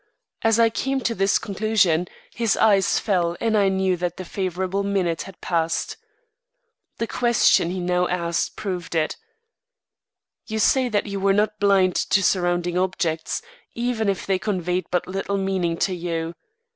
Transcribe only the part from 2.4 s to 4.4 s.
eyes fell and I knew that the